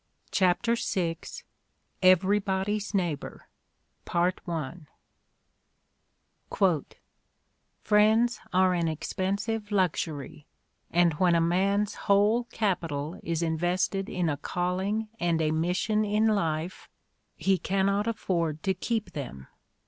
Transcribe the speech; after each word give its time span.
CHAPTER 0.31 0.75
VI 0.75 1.17
everybody's 2.01 2.91
neighboe 2.91 3.41
"Friends 7.83 8.39
are 8.51 8.73
an 8.73 8.87
expensive 8.87 9.71
luxury; 9.71 10.47
and 10.89 11.13
when 11.19 11.35
a 11.35 11.39
man's 11.39 11.93
whole 12.09 12.45
capital 12.45 13.19
ia 13.23 13.35
invested 13.43 14.09
in 14.09 14.27
a 14.27 14.37
calling 14.37 15.07
and 15.19 15.39
a 15.39 15.51
mission 15.51 16.03
in 16.03 16.25
life, 16.29 16.89
he 17.35 17.59
cannot 17.59 18.07
afford 18.07 18.63
to 18.63 18.73
keep 18.73 19.11
them. 19.11 19.45